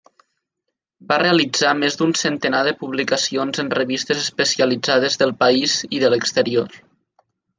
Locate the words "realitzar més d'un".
1.21-2.13